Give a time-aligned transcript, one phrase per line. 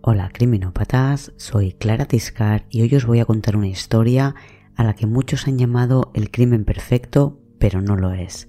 [0.00, 4.36] Hola criminópatas, soy Clara Tiscar y hoy os voy a contar una historia
[4.76, 8.48] a la que muchos han llamado el crimen perfecto, pero no lo es.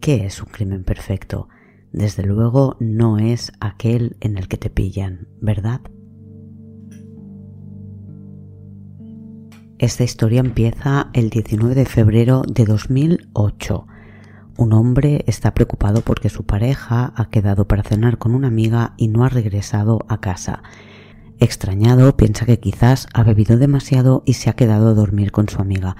[0.00, 1.48] ¿Qué es un crimen perfecto?
[1.92, 5.82] Desde luego no es aquel en el que te pillan, ¿verdad?
[9.78, 13.86] Esta historia empieza el 19 de febrero de 2008.
[14.58, 19.08] Un hombre está preocupado porque su pareja ha quedado para cenar con una amiga y
[19.08, 20.62] no ha regresado a casa.
[21.38, 25.60] Extrañado, piensa que quizás ha bebido demasiado y se ha quedado a dormir con su
[25.60, 25.96] amiga.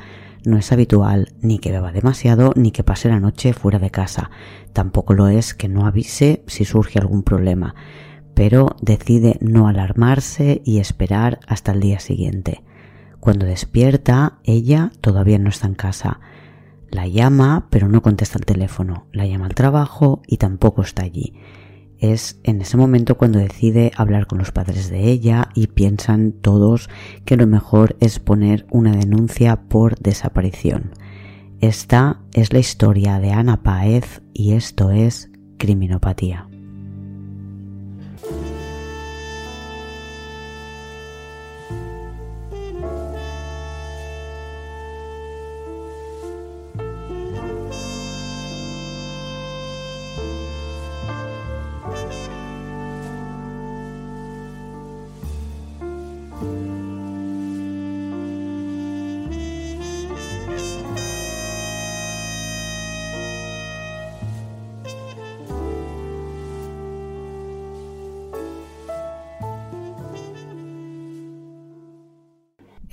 [0.47, 4.31] No es habitual ni que beba demasiado ni que pase la noche fuera de casa.
[4.73, 7.75] Tampoco lo es que no avise si surge algún problema.
[8.33, 12.63] Pero decide no alarmarse y esperar hasta el día siguiente.
[13.21, 16.21] Cuando despierta, ella todavía no está en casa.
[16.91, 19.07] La llama, pero no contesta el teléfono.
[19.13, 21.35] La llama al trabajo y tampoco está allí.
[21.99, 26.91] Es en ese momento cuando decide hablar con los padres de ella y piensan todos
[27.25, 30.93] que lo mejor es poner una denuncia por desaparición.
[31.61, 36.49] Esta es la historia de Ana Paez y esto es Criminopatía.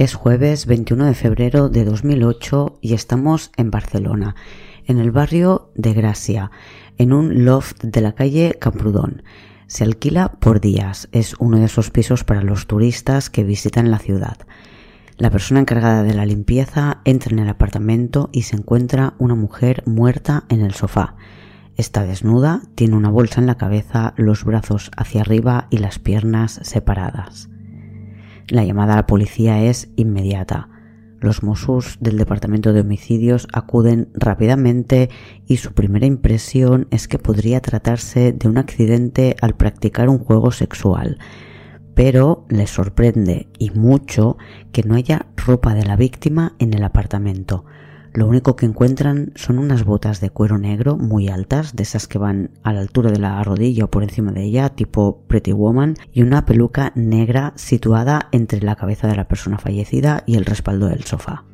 [0.03, 4.35] Es jueves 21 de febrero de 2008 y estamos en Barcelona,
[4.85, 6.51] en el barrio de Gracia,
[6.97, 9.23] en un loft de la calle Camprudón.
[9.67, 13.97] Se alquila por días, es uno de esos pisos para los turistas que visitan la
[13.97, 14.35] ciudad.
[15.15, 19.83] La persona encargada de la limpieza entra en el apartamento y se encuentra una mujer
[19.86, 21.15] muerta en el sofá.
[21.77, 26.59] Está desnuda, tiene una bolsa en la cabeza, los brazos hacia arriba y las piernas
[26.61, 27.52] separadas.
[28.48, 30.70] La llamada a la policía es inmediata.
[31.20, 35.09] Los Mossos del Departamento de Homicidios acuden rápidamente
[35.48, 40.52] y su primera impresión es que podría tratarse de un accidente al practicar un juego
[40.52, 41.20] sexual.
[41.95, 44.37] Pero les sorprende y mucho
[44.73, 47.64] que no haya ropa de la víctima en el apartamento.
[48.13, 52.19] Lo único que encuentran son unas botas de cuero negro muy altas, de esas que
[52.19, 55.95] van a la altura de la rodilla o por encima de ella, tipo Pretty Woman,
[56.11, 60.87] y una peluca negra situada entre la cabeza de la persona fallecida y el respaldo
[60.87, 61.45] del sofá.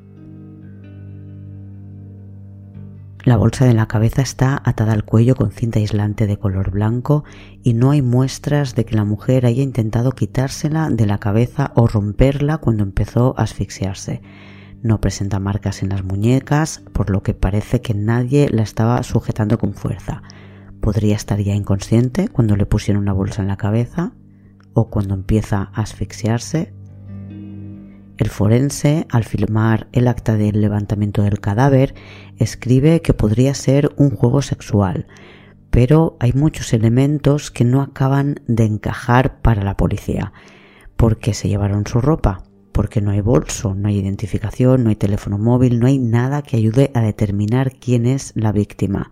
[3.23, 7.23] La bolsa de la cabeza está atada al cuello con cinta aislante de color blanco
[7.63, 11.87] y no hay muestras de que la mujer haya intentado quitársela de la cabeza o
[11.87, 14.21] romperla cuando empezó a asfixiarse.
[14.81, 19.57] No presenta marcas en las muñecas, por lo que parece que nadie la estaba sujetando
[19.57, 20.23] con fuerza.
[20.79, 24.13] Podría estar ya inconsciente cuando le pusieron una bolsa en la cabeza
[24.73, 26.73] o cuando empieza a asfixiarse.
[28.18, 31.94] El forense, al filmar el acta del levantamiento del cadáver,
[32.38, 35.07] escribe que podría ser un juego sexual,
[35.69, 40.31] pero hay muchos elementos que no acaban de encajar para la policía.
[40.97, 42.48] porque se llevaron su ropa?
[42.79, 46.56] Porque no hay bolso, no hay identificación, no hay teléfono móvil, no hay nada que
[46.56, 49.12] ayude a determinar quién es la víctima.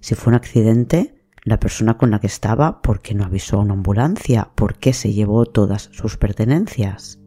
[0.00, 1.14] Si fue un accidente,
[1.44, 4.50] la persona con la que estaba, ¿por qué no avisó a una ambulancia?
[4.56, 7.20] ¿Por qué se llevó todas sus pertenencias?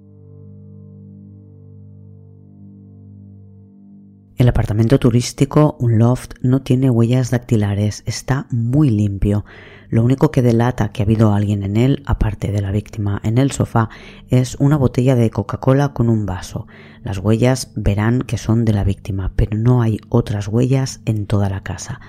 [4.36, 9.46] El apartamento turístico, un loft, no tiene huellas dactilares, está muy limpio.
[9.92, 13.38] Lo único que delata que ha habido alguien en él, aparte de la víctima en
[13.38, 13.90] el sofá,
[14.30, 16.66] es una botella de Coca-Cola con un vaso.
[17.04, 21.50] Las huellas verán que son de la víctima, pero no hay otras huellas en toda
[21.50, 22.00] la casa.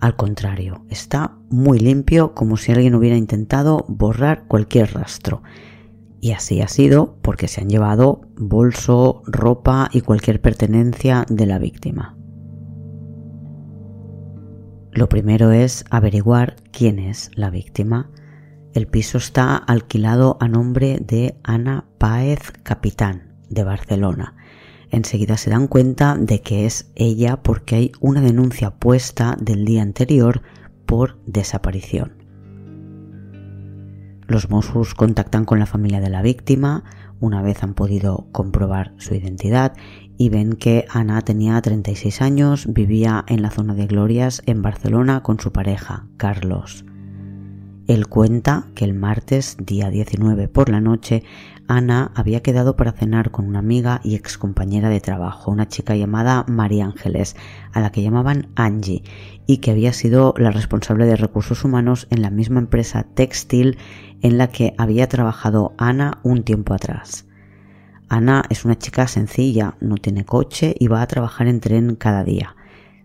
[0.00, 5.44] Al contrario, está muy limpio como si alguien hubiera intentado borrar cualquier rastro.
[6.20, 11.60] Y así ha sido porque se han llevado bolso, ropa y cualquier pertenencia de la
[11.60, 12.19] víctima.
[14.92, 18.10] Lo primero es averiguar quién es la víctima.
[18.74, 24.34] El piso está alquilado a nombre de Ana Páez Capitán, de Barcelona.
[24.90, 29.82] Enseguida se dan cuenta de que es ella porque hay una denuncia puesta del día
[29.82, 30.42] anterior
[30.86, 32.20] por desaparición.
[34.26, 36.82] Los Mossos contactan con la familia de la víctima
[37.20, 39.74] una vez han podido comprobar su identidad
[40.20, 45.22] y ven que Ana tenía 36 años, vivía en la zona de Glorias en Barcelona
[45.22, 46.84] con su pareja, Carlos.
[47.86, 51.22] Él cuenta que el martes, día 19 por la noche,
[51.68, 56.44] Ana había quedado para cenar con una amiga y excompañera de trabajo, una chica llamada
[56.46, 57.34] María Ángeles,
[57.72, 59.02] a la que llamaban Angie,
[59.46, 63.78] y que había sido la responsable de recursos humanos en la misma empresa textil
[64.20, 67.24] en la que había trabajado Ana un tiempo atrás.
[68.10, 72.24] Ana es una chica sencilla, no tiene coche y va a trabajar en tren cada
[72.24, 72.56] día.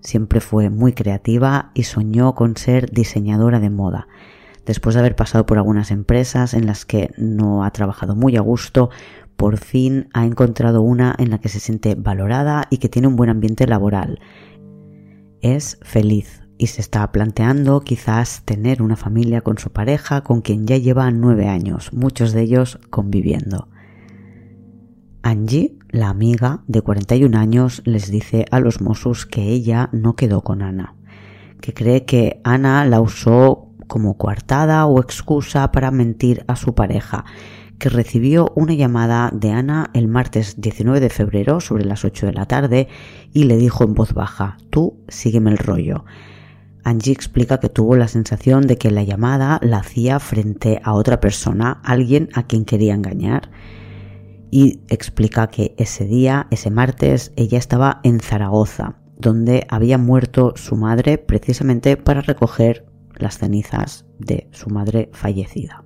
[0.01, 4.07] Siempre fue muy creativa y soñó con ser diseñadora de moda.
[4.65, 8.41] Después de haber pasado por algunas empresas en las que no ha trabajado muy a
[8.41, 8.89] gusto,
[9.37, 13.15] por fin ha encontrado una en la que se siente valorada y que tiene un
[13.15, 14.19] buen ambiente laboral.
[15.39, 20.65] Es feliz y se está planteando quizás tener una familia con su pareja con quien
[20.65, 23.67] ya lleva nueve años, muchos de ellos conviviendo.
[25.25, 30.41] Angie, la amiga de 41 años, les dice a los Mossos que ella no quedó
[30.41, 30.93] con Ana,
[31.61, 37.25] que cree que Ana la usó como coartada o excusa para mentir a su pareja,
[37.79, 42.33] que recibió una llamada de Ana el martes 19 de febrero sobre las 8 de
[42.33, 42.87] la tarde
[43.33, 46.05] y le dijo en voz baja, tú sígueme el rollo.
[46.83, 51.19] Angie explica que tuvo la sensación de que la llamada la hacía frente a otra
[51.19, 53.49] persona, alguien a quien quería engañar.
[54.51, 60.75] Y explica que ese día, ese martes, ella estaba en Zaragoza, donde había muerto su
[60.75, 65.83] madre precisamente para recoger las cenizas de su madre fallecida.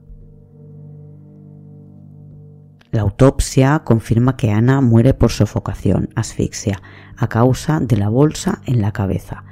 [2.92, 6.82] La autopsia confirma que Ana muere por sofocación, asfixia,
[7.18, 9.44] a causa de la bolsa en la cabeza.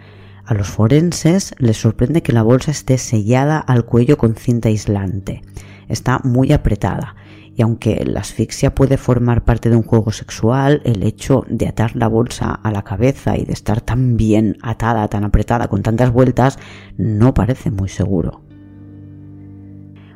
[0.43, 5.43] A los forenses les sorprende que la bolsa esté sellada al cuello con cinta aislante.
[5.87, 7.15] Está muy apretada
[7.57, 11.95] y aunque la asfixia puede formar parte de un juego sexual, el hecho de atar
[11.95, 16.13] la bolsa a la cabeza y de estar tan bien atada, tan apretada, con tantas
[16.13, 16.59] vueltas,
[16.97, 18.43] no parece muy seguro.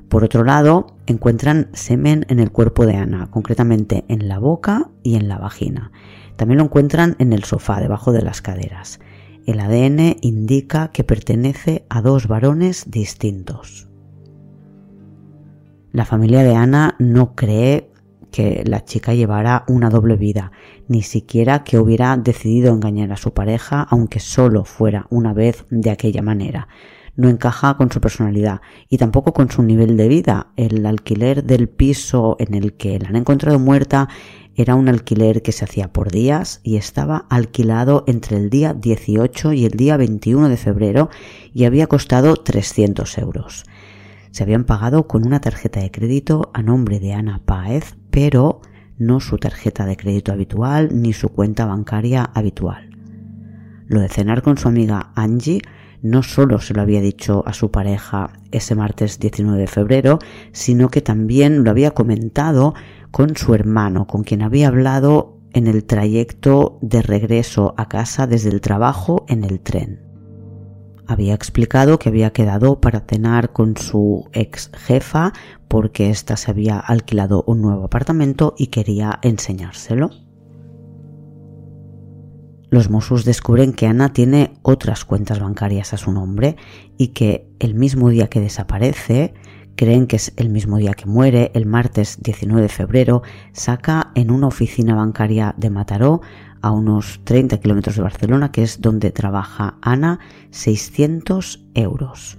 [0.08, 5.16] Por otro lado, encuentran semen en el cuerpo de Ana, concretamente en la boca y
[5.16, 5.92] en la vagina.
[6.36, 9.00] También lo encuentran en el sofá, debajo de las caderas.
[9.48, 13.91] El ADN indica que pertenece a dos varones distintos.
[15.94, 17.92] La familia de Ana no cree
[18.32, 20.54] que la chica llevara una doble vida,
[20.88, 25.90] ni siquiera que hubiera decidido engañar a su pareja, aunque solo fuera una vez de
[25.90, 26.70] aquella manera.
[27.18, 30.54] No encaja con su personalidad y tampoco con su nivel de vida.
[30.56, 34.08] El alquiler del piso en el que la han encontrado muerta
[34.56, 39.52] era un alquiler que se hacía por días y estaba alquilado entre el día 18
[39.52, 41.10] y el día 21 de febrero
[41.54, 43.66] y había costado 300 euros
[44.31, 48.62] se habían pagado con una tarjeta de crédito a nombre de Ana Páez, pero
[48.98, 52.89] no su tarjeta de crédito habitual ni su cuenta bancaria habitual.
[53.88, 55.62] Lo de cenar con su amiga Angie
[56.01, 60.19] no solo se lo había dicho a su pareja ese martes 19 de febrero,
[60.51, 62.74] sino que también lo había comentado
[63.12, 68.50] con su hermano, con quien había hablado en el trayecto de regreso a casa desde
[68.50, 70.11] el trabajo en el tren
[71.12, 75.34] había explicado que había quedado para cenar con su ex jefa
[75.68, 80.10] porque ésta se había alquilado un nuevo apartamento y quería enseñárselo.
[82.69, 86.56] Los Mossos descubren que Ana tiene otras cuentas bancarias a su nombre
[86.98, 89.34] y que el mismo día que desaparece,
[89.76, 93.24] creen que es el mismo día que muere, el martes 19 de febrero,
[93.54, 96.22] saca en una oficina bancaria de Mataró
[96.62, 100.20] a unos 30 kilómetros de Barcelona, que es donde trabaja Ana,
[100.51, 102.38] 600 euros.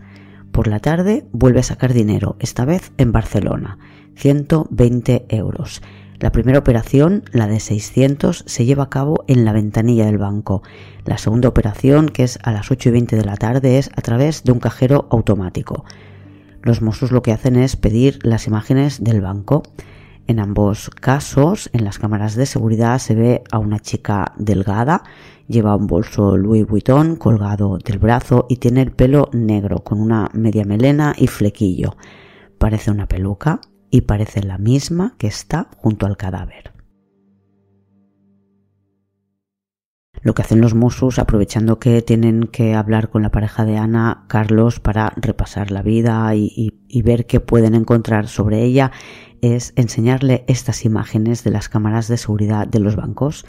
[0.53, 3.79] Por la tarde vuelve a sacar dinero, esta vez en Barcelona,
[4.17, 5.83] 120 euros.
[6.21, 10.63] La primera operación, la de 600, se lleva a cabo en la ventanilla del banco.
[11.05, 14.03] La segunda operación, que es a las 8 y 20 de la tarde, es a
[14.03, 15.85] través de un cajero automático.
[16.63, 19.63] Los Mossos lo que hacen es pedir las imágenes del banco.
[20.29, 25.03] En ambos casos, en las cámaras de seguridad se ve a una chica delgada,
[25.49, 30.31] lleva un bolso Louis Vuitton colgado del brazo y tiene el pelo negro con una
[30.33, 31.97] media melena y flequillo.
[32.59, 36.72] Parece una peluca y parece la misma que está junto al cadáver.
[40.23, 44.25] Lo que hacen los Mossos, aprovechando que tienen que hablar con la pareja de Ana,
[44.29, 48.93] Carlos, para repasar la vida y, y ver qué pueden encontrar sobre ella,
[49.41, 53.45] es enseñarle estas imágenes de las cámaras de seguridad de los bancos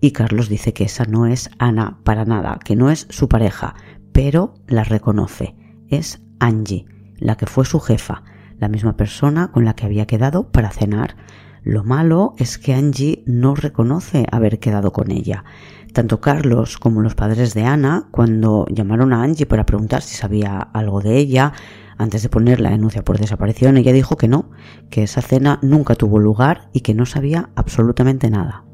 [0.00, 3.74] y Carlos dice que esa no es Ana para nada, que no es su pareja,
[4.12, 5.54] pero la reconoce.
[5.88, 6.86] Es Angie,
[7.18, 8.22] la que fue su jefa,
[8.58, 11.16] la misma persona con la que había quedado para cenar.
[11.62, 15.44] Lo malo es que Angie no reconoce haber quedado con ella.
[15.92, 20.58] Tanto Carlos como los padres de Ana, cuando llamaron a Angie para preguntar si sabía
[20.58, 21.52] algo de ella,
[22.00, 24.48] Antes de poner la denuncia por desaparición, ella dijo que no,
[24.88, 28.64] que esa cena nunca tuvo lugar y que no sabía absolutamente nada.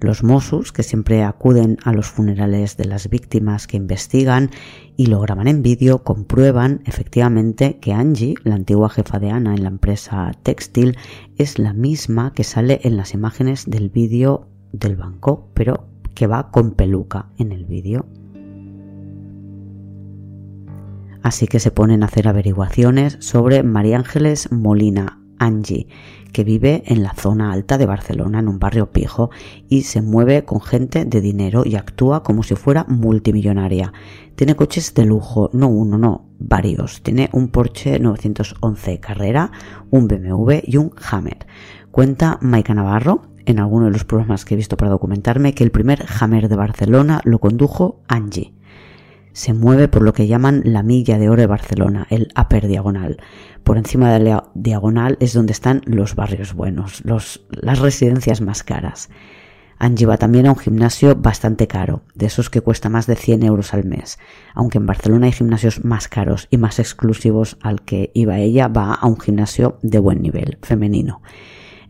[0.00, 4.50] Los Mossos, que siempre acuden a los funerales de las víctimas que investigan
[4.96, 9.64] y lo graban en vídeo, comprueban efectivamente que Angie, la antigua jefa de Ana en
[9.64, 10.96] la empresa textil,
[11.36, 16.50] es la misma que sale en las imágenes del vídeo del banco, pero que va
[16.50, 18.06] con peluca en el vídeo.
[21.22, 25.88] Así que se ponen a hacer averiguaciones sobre María Ángeles Molina, Angie,
[26.32, 29.30] que vive en la zona alta de Barcelona, en un barrio pijo,
[29.68, 33.92] y se mueve con gente de dinero y actúa como si fuera multimillonaria.
[34.34, 37.02] Tiene coches de lujo, no uno, no, varios.
[37.02, 39.50] Tiene un Porsche 911 Carrera,
[39.90, 41.46] un BMW y un Hammer.
[41.90, 45.70] Cuenta Maika Navarro, en alguno de los programas que he visto para documentarme, que el
[45.70, 48.57] primer Hammer de Barcelona lo condujo Angie
[49.38, 53.18] se mueve por lo que llaman la milla de oro de Barcelona, el upper diagonal.
[53.62, 59.10] Por encima de la diagonal es donde están los barrios buenos, las residencias más caras.
[59.78, 63.44] Angie va también a un gimnasio bastante caro, de esos que cuesta más de 100
[63.44, 64.18] euros al mes.
[64.54, 68.92] Aunque en Barcelona hay gimnasios más caros y más exclusivos al que iba ella, va
[68.92, 71.22] a un gimnasio de buen nivel, femenino.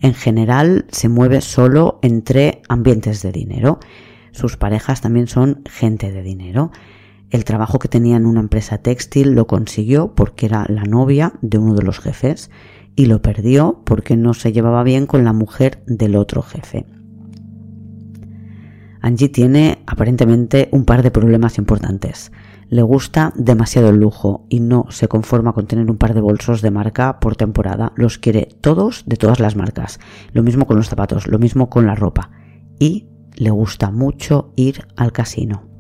[0.03, 3.81] En general se mueve solo entre ambientes de dinero.
[4.33, 6.73] Sus parejas también son gente de dinero.
[7.31, 11.59] El trabajo que tenía en una empresa textil lo consiguió porque era la novia de
[11.59, 12.51] uno de los jefes
[12.97, 16.87] y lo perdió porque no se llevaba bien con la mujer del otro jefe.
[19.01, 22.33] Angie tiene aparentemente un par de problemas importantes.
[22.69, 26.61] Le gusta demasiado el lujo y no se conforma con tener un par de bolsos
[26.61, 27.93] de marca por temporada.
[27.95, 30.01] Los quiere todos de todas las marcas.
[30.33, 32.31] Lo mismo con los zapatos, lo mismo con la ropa.
[32.79, 33.07] Y
[33.37, 35.78] le gusta mucho ir al casino.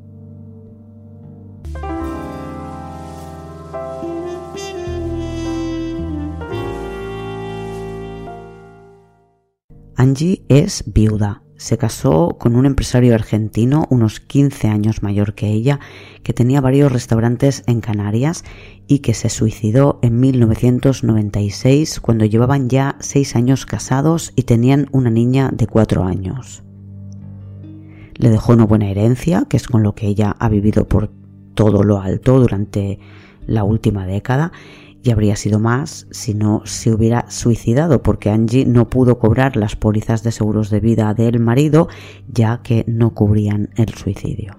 [9.98, 11.42] Angie es viuda.
[11.56, 15.80] Se casó con un empresario argentino unos 15 años mayor que ella,
[16.22, 18.44] que tenía varios restaurantes en Canarias
[18.86, 25.10] y que se suicidó en 1996 cuando llevaban ya 6 años casados y tenían una
[25.10, 26.62] niña de 4 años.
[28.14, 31.10] Le dejó una buena herencia, que es con lo que ella ha vivido por
[31.54, 33.00] todo lo alto durante
[33.48, 34.52] la última década,
[35.02, 39.76] y habría sido más si no se hubiera suicidado, porque Angie no pudo cobrar las
[39.76, 41.88] pólizas de seguros de vida del marido,
[42.28, 44.56] ya que no cubrían el suicidio.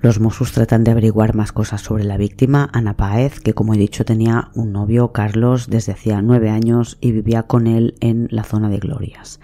[0.00, 3.78] Los Mossos tratan de averiguar más cosas sobre la víctima, Ana Paez, que como he
[3.78, 8.42] dicho tenía un novio, Carlos, desde hacía nueve años y vivía con él en la
[8.42, 9.38] zona de Glorias.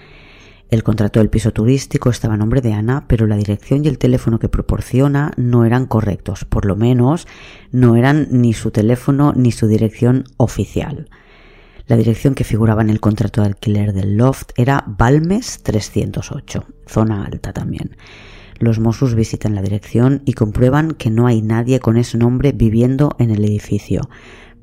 [0.71, 3.97] El contrato del piso turístico estaba a nombre de Ana, pero la dirección y el
[3.97, 7.27] teléfono que proporciona no eran correctos, por lo menos
[7.73, 11.09] no eran ni su teléfono ni su dirección oficial.
[11.87, 17.25] La dirección que figuraba en el contrato de alquiler del loft era Balmes 308, zona
[17.25, 17.97] alta también.
[18.59, 23.17] Los Mossos visitan la dirección y comprueban que no hay nadie con ese nombre viviendo
[23.19, 24.03] en el edificio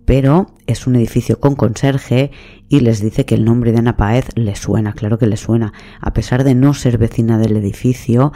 [0.06, 2.32] pero es un edificio con conserje
[2.70, 5.74] y les dice que el nombre de Ana Paez le suena, claro que le suena.
[6.00, 8.32] A pesar de no ser vecina del edificio,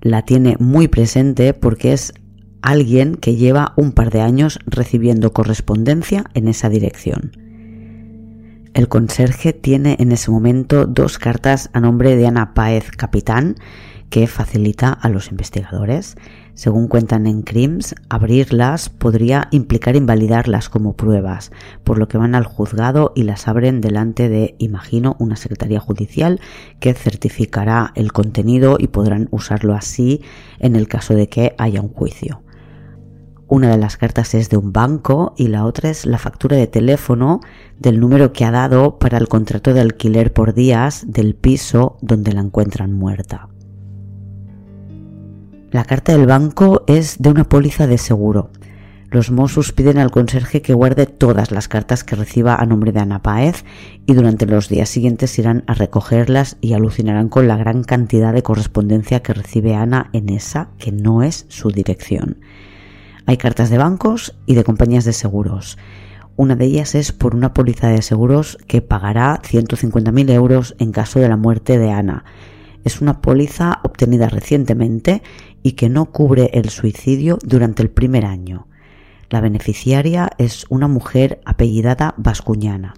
[0.00, 2.14] la tiene muy presente porque es
[2.62, 7.32] alguien que lleva un par de años recibiendo correspondencia en esa dirección.
[8.74, 13.56] El conserje tiene en ese momento dos cartas a nombre de Ana Paez Capitán
[14.10, 16.16] que facilita a los investigadores.
[16.54, 21.52] Según cuentan en CRIMS, abrirlas podría implicar invalidarlas como pruebas,
[21.84, 26.40] por lo que van al juzgado y las abren delante de, imagino, una secretaría judicial
[26.80, 30.22] que certificará el contenido y podrán usarlo así
[30.58, 32.42] en el caso de que haya un juicio.
[33.50, 36.66] Una de las cartas es de un banco y la otra es la factura de
[36.66, 37.40] teléfono
[37.78, 42.32] del número que ha dado para el contrato de alquiler por días del piso donde
[42.32, 43.48] la encuentran muerta.
[45.70, 48.48] La carta del banco es de una póliza de seguro.
[49.10, 53.00] Los Mossos piden al conserje que guarde todas las cartas que reciba a nombre de
[53.00, 53.66] Ana Paez
[54.06, 58.42] y durante los días siguientes irán a recogerlas y alucinarán con la gran cantidad de
[58.42, 62.38] correspondencia que recibe Ana en esa que no es su dirección.
[63.26, 65.76] Hay cartas de bancos y de compañías de seguros.
[66.36, 71.20] Una de ellas es por una póliza de seguros que pagará 150.000 euros en caso
[71.20, 72.24] de la muerte de Ana.
[72.84, 75.22] Es una póliza obtenida recientemente
[75.62, 78.68] y que no cubre el suicidio durante el primer año.
[79.30, 82.94] La beneficiaria es una mujer apellidada Vascuñana.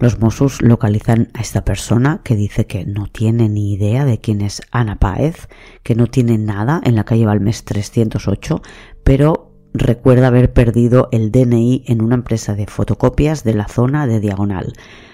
[0.00, 4.40] Los Mossos localizan a esta persona que dice que no tiene ni idea de quién
[4.40, 5.46] es Ana Páez,
[5.82, 8.62] que no tiene nada en la calle Balmes 308,
[9.04, 14.20] pero recuerda haber perdido el DNI en una empresa de fotocopias de la zona de
[14.20, 14.72] Diagonal.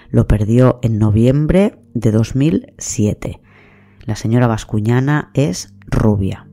[0.09, 3.41] Lo perdió en noviembre de 2007.
[4.05, 6.47] La señora Vascuñana es rubia.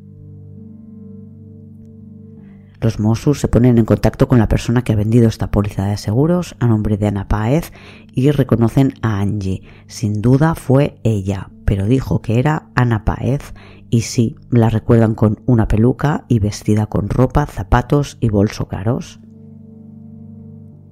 [2.80, 5.96] Los Mossos se ponen en contacto con la persona que ha vendido esta póliza de
[5.96, 7.72] seguros a nombre de Ana Páez
[8.12, 9.62] y reconocen a Angie.
[9.86, 13.54] Sin duda fue ella, pero dijo que era Ana Páez
[13.94, 19.20] y sí, la recuerdan con una peluca y vestida con ropa, zapatos y bolso caros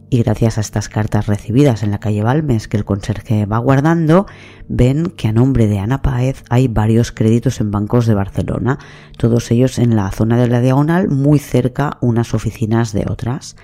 [0.08, 4.26] y gracias a estas cartas recibidas en la calle Balmes que el conserje va guardando,
[4.68, 8.78] ven que a nombre de Ana Páez hay varios créditos en bancos de Barcelona,
[9.16, 13.56] todos ellos en la zona de la diagonal, muy cerca unas oficinas de otras.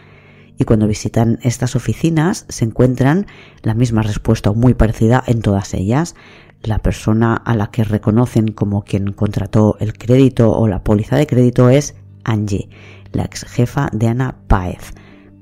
[0.56, 3.26] Y cuando visitan estas oficinas se encuentran
[3.62, 6.16] la misma respuesta o muy parecida en todas ellas.
[6.62, 11.26] La persona a la que reconocen como quien contrató el crédito o la póliza de
[11.26, 12.68] crédito es Angie,
[13.12, 14.92] la ex jefa de Ana Páez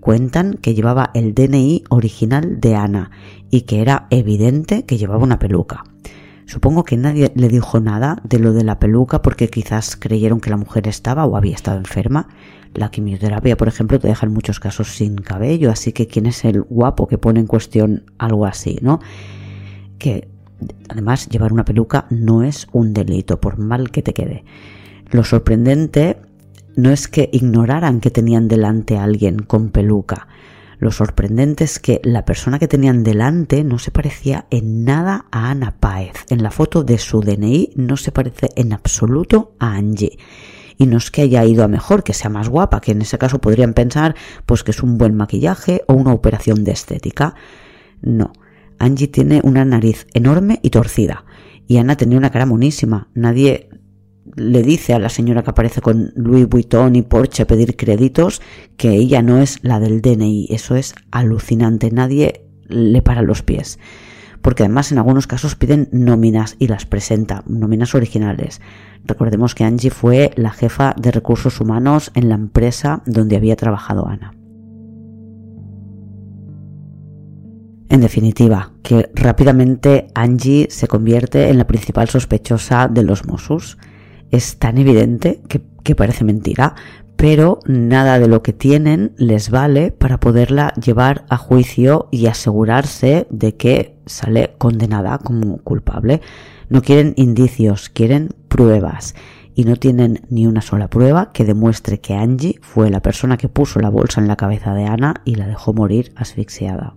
[0.06, 3.10] cuentan que llevaba el DNI original de Ana
[3.50, 5.82] y que era evidente que llevaba una peluca.
[6.46, 10.50] Supongo que nadie le dijo nada de lo de la peluca porque quizás creyeron que
[10.50, 12.28] la mujer estaba o había estado enferma.
[12.72, 16.44] La quimioterapia, por ejemplo, te deja en muchos casos sin cabello, así que quién es
[16.44, 19.00] el guapo que pone en cuestión algo así, ¿no?
[19.98, 20.28] Que
[20.88, 24.44] además llevar una peluca no es un delito, por mal que te quede.
[25.10, 26.18] Lo sorprendente
[26.76, 30.28] no es que ignoraran que tenían delante a alguien con peluca.
[30.78, 35.50] Lo sorprendente es que la persona que tenían delante no se parecía en nada a
[35.50, 36.26] Ana Páez.
[36.28, 40.18] En la foto de su DNI no se parece en absoluto a Angie.
[40.76, 43.16] Y no es que haya ido a mejor, que sea más guapa, que en ese
[43.16, 47.34] caso podrían pensar pues que es un buen maquillaje o una operación de estética.
[48.02, 48.32] No,
[48.78, 51.24] Angie tiene una nariz enorme y torcida.
[51.66, 53.08] Y Ana tenía una cara monísima.
[53.14, 53.68] Nadie
[54.34, 58.42] le dice a la señora que aparece con Louis Vuitton y Porsche a pedir créditos
[58.76, 60.48] que ella no es la del DNI.
[60.50, 61.90] Eso es alucinante.
[61.90, 63.78] Nadie le para los pies.
[64.42, 68.60] Porque además en algunos casos piden nóminas y las presenta, nóminas originales.
[69.04, 74.06] Recordemos que Angie fue la jefa de recursos humanos en la empresa donde había trabajado
[74.06, 74.35] Ana.
[77.88, 83.78] En definitiva, que rápidamente Angie se convierte en la principal sospechosa de los Mossos
[84.30, 86.74] es tan evidente que, parece mentira,
[87.14, 93.28] pero nada de lo que tienen les vale para poderla llevar a juicio y asegurarse
[93.30, 96.20] de que sale condenada como culpable.
[96.68, 99.14] No quieren indicios, quieren pruebas
[99.54, 103.48] y no tienen ni una sola prueba que demuestre que Angie fue la persona que
[103.48, 106.94] puso la bolsa en la cabeza de Ana y la dejó morir asfixiada.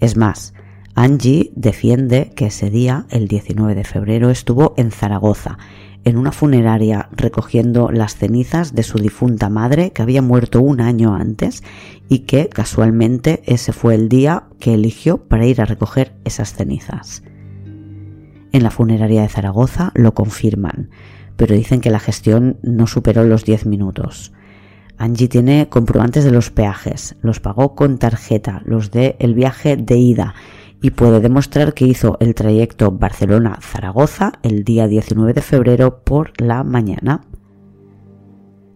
[0.00, 0.54] Es más,
[0.94, 5.58] Angie defiende que ese día, el 19 de febrero, estuvo en Zaragoza,
[6.04, 11.14] en una funeraria recogiendo las cenizas de su difunta madre que había muerto un año
[11.14, 11.62] antes
[12.08, 17.22] y que casualmente ese fue el día que eligió para ir a recoger esas cenizas.
[18.52, 20.90] En la funeraria de Zaragoza lo confirman,
[21.36, 24.32] pero dicen que la gestión no superó los 10 minutos.
[24.98, 29.96] Angie tiene comprobantes de los peajes, los pagó con tarjeta, los de el viaje de
[29.96, 30.34] ida
[30.82, 36.64] y puede demostrar que hizo el trayecto Barcelona-Zaragoza el día 19 de febrero por la
[36.64, 37.22] mañana.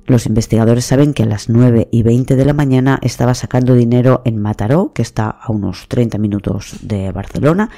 [0.04, 4.22] Los investigadores saben que a las 9 y 20 de la mañana estaba sacando dinero
[4.24, 7.70] en Mataró, que está a unos 30 minutos de Barcelona,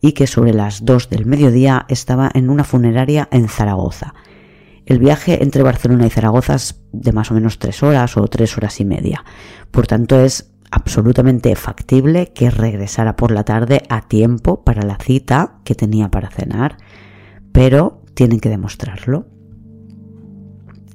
[0.00, 4.14] y que sobre las 2 del mediodía estaba en una funeraria en Zaragoza.
[4.86, 8.56] El viaje entre Barcelona y Zaragoza es de más o menos 3 horas o 3
[8.58, 9.24] horas y media.
[9.70, 15.60] Por tanto, es absolutamente factible que regresara por la tarde a tiempo para la cita
[15.64, 16.78] que tenía para cenar,
[17.52, 19.26] pero tienen que demostrarlo.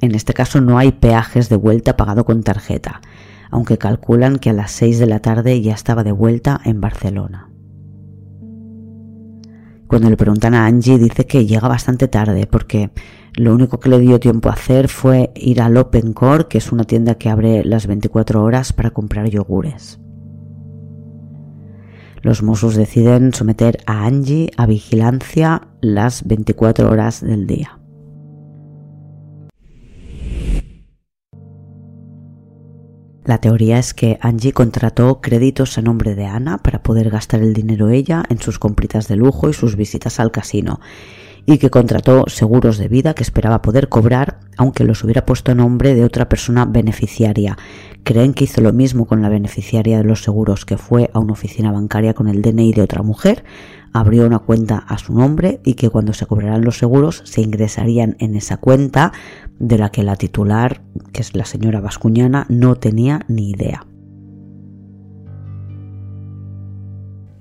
[0.01, 3.01] En este caso no hay peajes de vuelta pagado con tarjeta,
[3.49, 7.49] aunque calculan que a las 6 de la tarde ya estaba de vuelta en Barcelona.
[9.87, 12.91] Cuando le preguntan a Angie dice que llega bastante tarde porque
[13.37, 16.71] lo único que le dio tiempo a hacer fue ir al Open Core, que es
[16.71, 19.99] una tienda que abre las 24 horas para comprar yogures.
[22.23, 27.79] Los Mossos deciden someter a Angie a vigilancia las 24 horas del día.
[33.23, 37.53] La teoría es que Angie contrató créditos a nombre de Ana para poder gastar el
[37.53, 40.79] dinero ella en sus compritas de lujo y sus visitas al casino
[41.47, 45.55] y que contrató seguros de vida que esperaba poder cobrar aunque los hubiera puesto a
[45.55, 47.57] nombre de otra persona beneficiaria.
[48.03, 51.33] Creen que hizo lo mismo con la beneficiaria de los seguros que fue a una
[51.33, 53.45] oficina bancaria con el DNI de otra mujer,
[53.93, 58.17] abrió una cuenta a su nombre y que cuando se cobrarán los seguros se ingresarían
[58.19, 59.13] en esa cuenta
[59.57, 60.81] de la que la titular,
[61.13, 63.85] que es la señora Vascuñana, no tenía ni idea.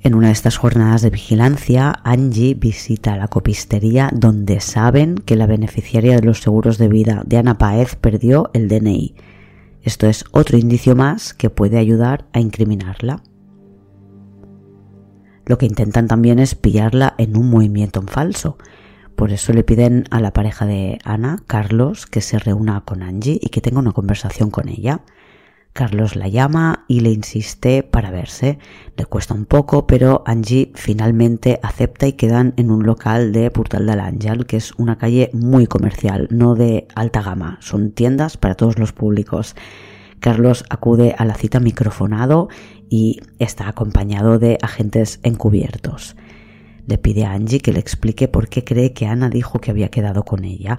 [0.03, 5.47] En una de estas jornadas de vigilancia, Angie visita la copistería donde saben que la
[5.47, 9.15] beneficiaria de los seguros de vida de Ana Paez perdió el DNI.
[9.83, 13.23] Esto es otro indicio más que puede ayudar a incriminarla.
[15.45, 18.59] Lo que intentan también es pillarla en un movimiento en falso.
[19.15, 23.39] Por eso le piden a la pareja de Ana, Carlos, que se reúna con Angie
[23.41, 25.03] y que tenga una conversación con ella.
[25.77, 28.59] Carlos la llama y le insiste para verse.
[28.97, 33.85] Le cuesta un poco, pero Angie finalmente acepta y quedan en un local de Portal
[33.85, 37.59] del Ángel, que es una calle muy comercial, no de alta gama.
[37.61, 39.55] Son tiendas para todos los públicos.
[40.19, 42.49] Carlos acude a la cita microfonado
[42.89, 46.17] y está acompañado de agentes encubiertos.
[46.87, 49.89] Le pide a Angie que le explique por qué cree que Ana dijo que había
[49.89, 50.79] quedado con ella.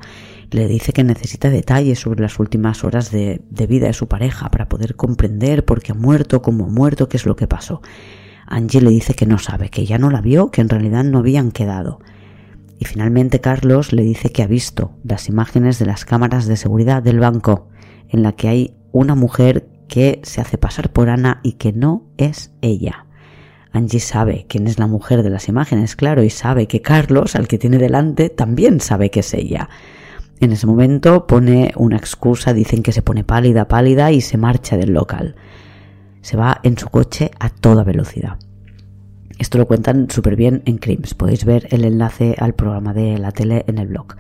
[0.52, 4.70] Le dice que necesita detalles sobre las últimas horas de, vida de su pareja para
[4.70, 7.82] poder comprender por qué ha muerto, cómo ha muerto, qué es lo que pasó.
[8.46, 11.20] Angie le dice que no sabe, que ya no la vio, que en realidad no
[11.20, 12.00] habían quedado.
[12.80, 17.04] Y finalmente Carlos le dice que ha visto las imágenes de las cámaras de seguridad
[17.04, 17.68] del banco,
[18.08, 22.08] en la que hay una mujer que se hace pasar por Ana y que no
[22.18, 23.07] es ella.
[23.72, 27.48] Angie sabe quién es la mujer de las imágenes, claro, y sabe que Carlos, al
[27.48, 29.70] que tiene delante, también sabe que es ella.
[30.40, 34.78] En ese momento pone una excusa, dicen que se pone pálida, pálida y se marcha
[34.78, 35.36] del local.
[36.22, 38.38] Se va en su coche a toda velocidad.
[39.40, 41.14] Esto lo cuentan súper bien en Crims.
[41.14, 44.16] Podéis ver el enlace al programa de la tele en el blog.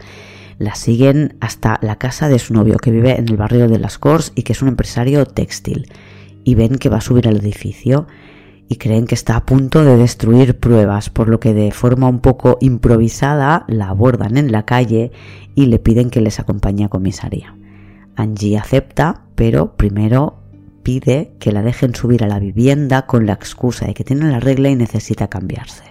[0.59, 3.97] La siguen hasta la casa de su novio que vive en el barrio de Las
[3.97, 5.91] Cors y que es un empresario textil.
[6.43, 8.07] Y ven que va a subir al edificio
[8.67, 12.19] y creen que está a punto de destruir pruebas, por lo que de forma un
[12.19, 15.11] poco improvisada la abordan en la calle
[15.55, 17.55] y le piden que les acompañe a comisaría.
[18.15, 20.41] Angie acepta, pero primero
[20.83, 24.39] pide que la dejen subir a la vivienda con la excusa de que tiene la
[24.39, 25.83] regla y necesita cambiarse.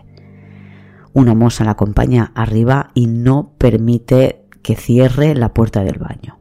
[1.13, 6.37] Una moza la acompaña arriba y no permite que cierre la puerta del baño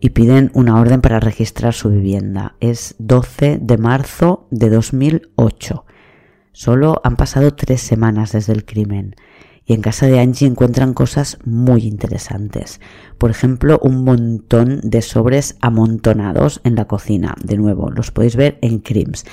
[0.00, 2.56] y piden una orden para registrar su vivienda.
[2.60, 5.84] Es 12 de marzo de 2008.
[6.52, 9.14] Solo han pasado tres semanas desde el crimen
[9.70, 12.80] y en casa de Angie encuentran cosas muy interesantes.
[13.18, 17.36] Por ejemplo, un montón de sobres amontonados en la cocina.
[17.40, 19.24] De nuevo, los podéis ver en Crims.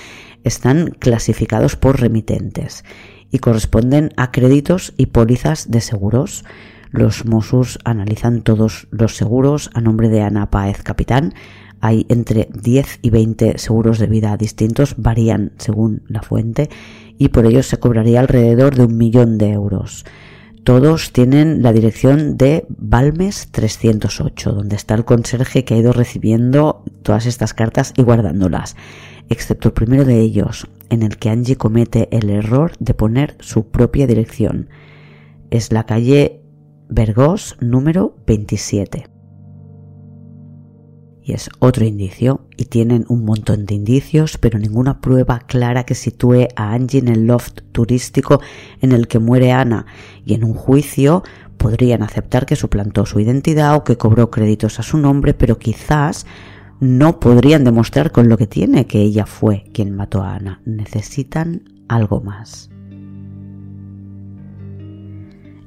[0.43, 2.83] Están clasificados por remitentes
[3.31, 6.45] y corresponden a créditos y pólizas de seguros.
[6.91, 11.33] Los Mossos analizan todos los seguros a nombre de Ana Páez Capitán.
[11.81, 16.69] Hay entre 10 y 20 seguros de vida distintos, varían según la fuente,
[17.17, 20.05] y por ello se cobraría alrededor de un millón de euros.
[20.63, 26.83] Todos tienen la dirección de Balmes 308, donde está el conserje que ha ido recibiendo
[27.03, 28.75] todas estas cartas y guardándolas,
[29.29, 33.67] excepto el primero de ellos, en el que Angie comete el error de poner su
[33.67, 34.67] propia dirección.
[35.51, 36.41] Es la calle
[36.89, 39.07] Vergós número 27.
[41.21, 45.95] Y es otro indicio, y tienen un montón de indicios, pero ninguna prueba clara que
[45.95, 48.39] sitúe a Angie en el loft turístico
[48.79, 49.85] en el que muere Ana,
[50.23, 51.23] y en un juicio
[51.57, 56.25] podrían aceptar que suplantó su identidad o que cobró créditos a su nombre, pero quizás
[56.79, 60.61] no podrían demostrar con lo que tiene que ella fue quien mató a Ana.
[60.63, 62.69] Necesitan algo más.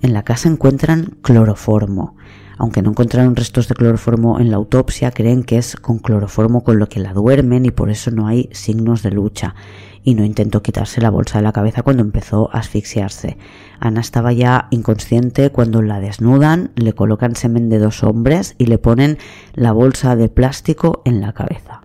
[0.03, 2.17] En la casa encuentran cloroformo.
[2.57, 6.79] Aunque no encontraron restos de cloroformo en la autopsia, creen que es con cloroformo con
[6.79, 9.55] lo que la duermen y por eso no hay signos de lucha.
[10.03, 13.37] Y no intentó quitarse la bolsa de la cabeza cuando empezó a asfixiarse.
[13.79, 18.79] Ana estaba ya inconsciente cuando la desnudan, le colocan semen de dos hombres y le
[18.79, 19.19] ponen
[19.55, 21.83] la bolsa de plástico en la cabeza.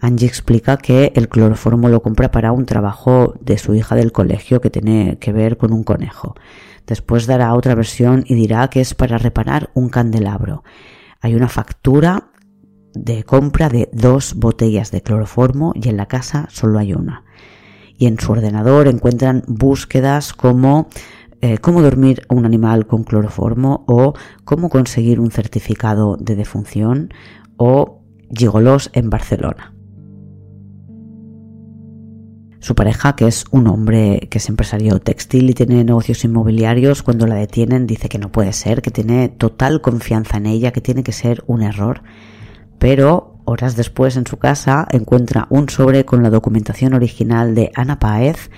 [0.00, 4.60] Angie explica que el cloroformo lo compra para un trabajo de su hija del colegio
[4.60, 6.34] que tiene que ver con un conejo.
[6.86, 10.64] Después dará otra versión y dirá que es para reparar un candelabro.
[11.20, 12.30] Hay una factura
[12.94, 17.24] de compra de dos botellas de cloroformo y en la casa solo hay una.
[17.98, 20.88] Y en su ordenador encuentran búsquedas como
[21.40, 27.12] eh, cómo dormir un animal con cloroformo o cómo conseguir un certificado de defunción
[27.56, 28.02] o
[28.34, 29.77] gigolos en Barcelona.
[32.60, 37.26] Su pareja, que es un hombre que es empresario textil y tiene negocios inmobiliarios, cuando
[37.26, 41.04] la detienen dice que no puede ser, que tiene total confianza en ella, que tiene
[41.04, 42.02] que ser un error.
[42.78, 47.98] Pero horas después en su casa encuentra un sobre con la documentación original de Ana
[47.98, 48.50] Paez,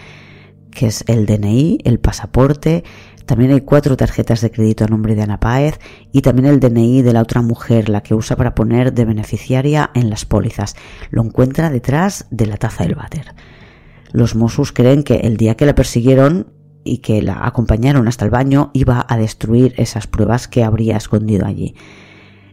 [0.71, 2.85] que es el DNI, el pasaporte,
[3.31, 5.79] también hay cuatro tarjetas de crédito a nombre de Ana Páez
[6.11, 9.91] y también el DNI de la otra mujer, la que usa para poner de beneficiaria
[9.95, 10.75] en las pólizas.
[11.11, 13.35] Lo encuentra detrás de la taza del váter.
[14.13, 16.49] Los Mossos creen que el día que la persiguieron
[16.85, 21.47] y que la acompañaron hasta el baño iba a destruir esas pruebas que habría escondido
[21.47, 21.75] allí.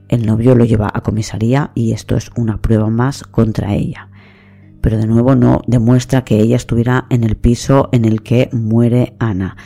[0.10, 4.10] El novio lo lleva a comisaría y esto es una prueba más contra ella.
[4.82, 9.16] Pero de nuevo no demuestra que ella estuviera en el piso en el que muere
[9.20, 9.58] Ana.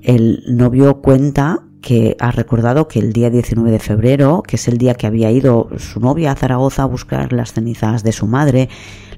[0.00, 4.78] El novio cuenta que ha recordado que el día 19 de febrero, que es el
[4.78, 8.68] día que había ido su novia a Zaragoza a buscar las cenizas de su madre,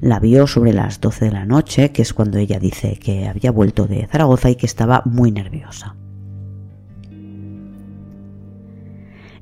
[0.01, 3.51] la vio sobre las 12 de la noche, que es cuando ella dice que había
[3.51, 5.97] vuelto de Zaragoza y que estaba muy nerviosa.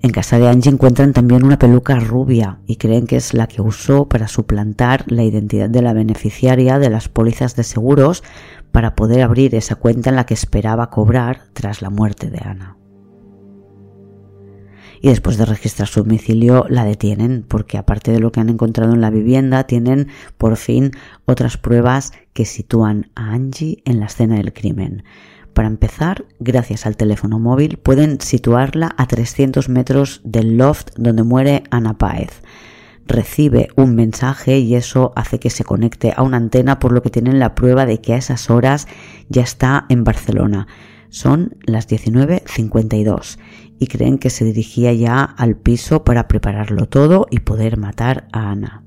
[0.02, 3.60] En casa de Angie encuentran también una peluca rubia y creen que es la que
[3.60, 8.22] usó para suplantar la identidad de la beneficiaria de las pólizas de seguros
[8.72, 12.79] para poder abrir esa cuenta en la que esperaba cobrar tras la muerte de Ana
[15.00, 18.92] y después de registrar su domicilio la detienen porque aparte de lo que han encontrado
[18.92, 20.92] en la vivienda tienen por fin
[21.24, 25.04] otras pruebas que sitúan a Angie en la escena del crimen.
[25.54, 31.64] Para empezar, gracias al teléfono móvil pueden situarla a 300 metros del loft donde muere
[31.70, 32.42] Ana Páez.
[33.06, 37.10] Recibe un mensaje y eso hace que se conecte a una antena por lo que
[37.10, 38.86] tienen la prueba de que a esas horas
[39.28, 40.68] ya está en Barcelona.
[41.08, 43.38] Son las 19.52
[43.80, 48.50] y creen que se dirigía ya al piso para prepararlo todo y poder matar a
[48.50, 48.84] Ana.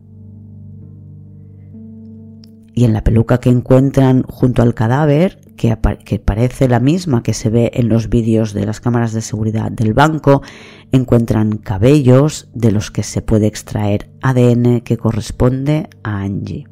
[2.75, 5.75] Y en la peluca que encuentran junto al cadáver, que,
[6.05, 9.71] que, parece la misma que se ve en los vídeos de las cámaras de seguridad
[9.71, 10.43] del banco,
[10.91, 16.67] encuentran cabellos de los que se puede extraer ADN que corresponde a Angie.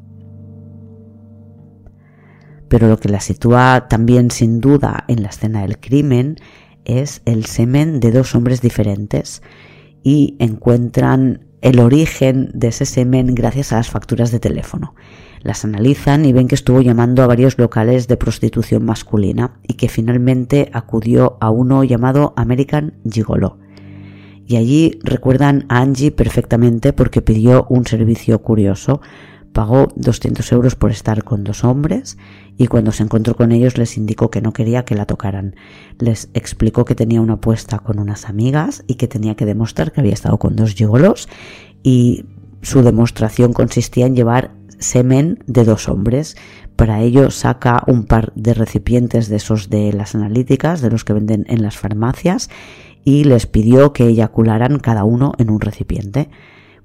[2.68, 6.38] Pero lo que la sitúa también sin duda en la escena del crimen
[6.86, 9.42] es el semen de dos hombres diferentes
[10.04, 14.96] y encuentran el origen de ese semen gracias a las facturas de teléfono.
[15.42, 19.90] Las analizan y ven que estuvo llamando a varios locales de prostitución masculina y que
[19.90, 23.58] finalmente acudió a uno llamado American Gigolo.
[24.46, 29.02] Y allí recuerdan a Angie perfectamente porque pidió un servicio curioso,
[29.54, 32.18] Pagó 200 euros por estar con dos hombres
[32.58, 35.56] y cuando se encontró con ellos les indicó que no quería que la tocaran.
[36.00, 40.00] Les explicó que tenía una apuesta con unas amigas y que tenía que demostrar que
[40.00, 41.28] había estado con dos gigolos
[41.84, 42.26] y
[42.62, 46.36] su demostración consistía en llevar semen de dos hombres.
[46.76, 51.14] Para ello saca un par de recipientes de esos de las analíticas, de los que
[51.14, 52.50] venden en las farmacias,
[53.04, 56.30] y les pidió que eyacularan cada uno en un recipiente.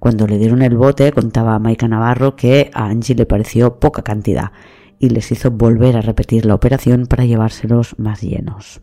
[0.07, 4.53] Cuando le dieron el bote, contaba Maika Navarro que a Angie le pareció poca cantidad
[5.01, 8.83] y les hizo volver a repetir la operación para llevárselos más llenos.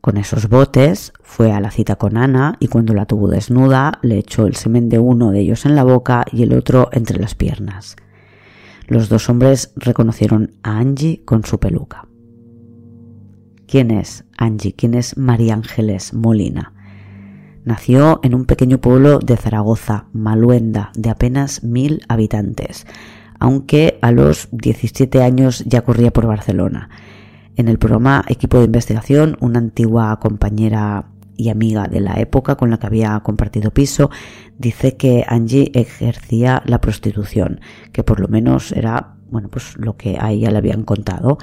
[0.00, 4.18] Con esos botes fue a la cita con Ana y cuando la tuvo desnuda le
[4.18, 7.34] echó el semen de uno de ellos en la boca y el otro entre las
[7.34, 7.96] piernas.
[8.86, 12.06] Los dos hombres reconocieron a Angie con su peluca.
[13.66, 14.76] ¿Quién es Angie?
[14.76, 16.75] ¿Quién es María Ángeles Molina?
[17.66, 22.86] Nació en un pequeño pueblo de Zaragoza, Maluenda, de apenas mil habitantes,
[23.40, 26.90] aunque a los 17 años ya corría por Barcelona.
[27.56, 32.70] En el programa Equipo de Investigación, una antigua compañera y amiga de la época con
[32.70, 34.10] la que había compartido piso,
[34.56, 40.18] dice que Angie ejercía la prostitución, que por lo menos era, bueno, pues lo que
[40.20, 41.38] a ella le habían contado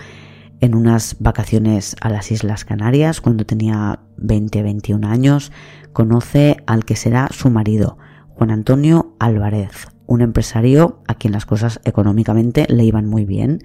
[0.63, 5.51] en unas vacaciones a las Islas Canarias cuando tenía 20-21 años,
[5.91, 7.97] conoce al que será su marido,
[8.29, 13.59] Juan Antonio Álvarez, un empresario a quien las cosas económicamente le iban muy bien.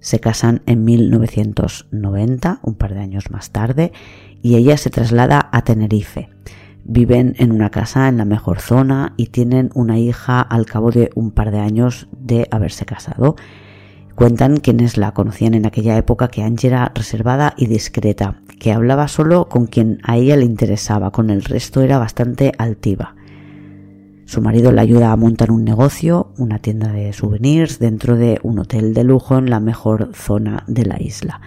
[0.00, 3.92] Se casan en 1990, un par de años más tarde,
[4.42, 6.28] y ella se traslada a Tenerife.
[6.84, 11.08] Viven en una casa en la mejor zona y tienen una hija al cabo de
[11.14, 13.36] un par de años de haberse casado.
[14.16, 19.08] Cuentan quienes la conocían en aquella época que Angie era reservada y discreta, que hablaba
[19.08, 23.14] solo con quien a ella le interesaba, con el resto era bastante altiva.
[24.24, 28.58] Su marido la ayuda a montar un negocio, una tienda de souvenirs, dentro de un
[28.58, 31.42] hotel de lujo en la mejor zona de la isla.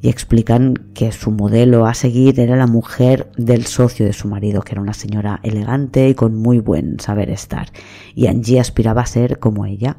[0.00, 4.62] Y explican que su modelo a seguir era la mujer del socio de su marido,
[4.62, 7.68] que era una señora elegante y con muy buen saber estar.
[8.14, 9.98] Y Angie aspiraba a ser como ella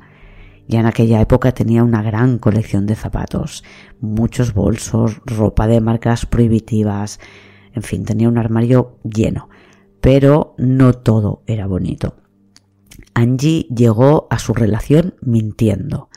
[0.68, 3.64] Ya en aquella época tenía una gran colección de zapatos,
[4.00, 7.20] muchos bolsos, ropa de marcas prohibitivas,
[7.74, 9.50] en fin, tenía un armario lleno.
[10.02, 12.16] Pero no todo era bonito.
[13.14, 16.10] Angie llegó a su relación mintiendo.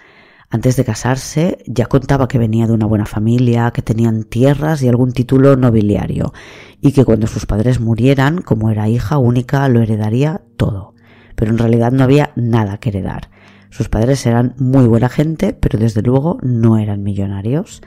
[0.51, 4.89] Antes de casarse ya contaba que venía de una buena familia, que tenían tierras y
[4.89, 6.33] algún título nobiliario,
[6.81, 10.95] y que cuando sus padres murieran, como era hija única, lo heredaría todo.
[11.35, 13.31] Pero en realidad no había nada que heredar.
[13.75, 17.83] Sus padres eran muy buena gente, pero desde luego no eran millonarios.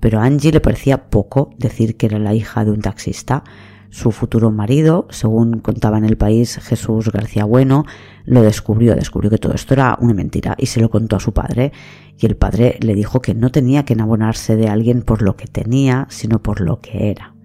[0.00, 3.44] Pero a Angie le parecía poco decir que era la hija de un taxista.
[3.90, 7.84] Su futuro marido, según contaba en el país Jesús García Bueno,
[8.24, 11.32] lo descubrió, descubrió que todo esto era una mentira y se lo contó a su
[11.32, 11.70] padre.
[12.18, 15.46] Y el padre le dijo que no tenía que enamorarse de alguien por lo que
[15.46, 17.36] tenía, sino por lo que era.